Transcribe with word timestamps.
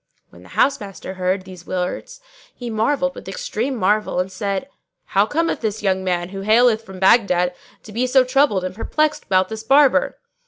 When 0.31 0.41
the 0.41 0.49
housemaster 0.49 1.13
heard 1.13 1.43
these 1.45 1.67
words 1.67 2.21
he 2.55 2.71
marvelled 2.71 3.13
with 3.13 3.27
extreme 3.29 3.75
marvel 3.75 4.19
and 4.19 4.31
said, 4.31 4.67
"How 5.05 5.27
cometh 5.27 5.61
this 5.61 5.83
young 5.83 6.03
man, 6.03 6.29
who 6.29 6.41
haileth 6.41 6.83
from 6.83 6.97
Baghdad, 6.97 7.53
to 7.83 7.91
be 7.91 8.07
so 8.07 8.23
troubled 8.23 8.63
and 8.63 8.73
perplexed 8.73 9.25
about 9.25 9.49
this 9.49 9.63
Barber?" 9.63 10.17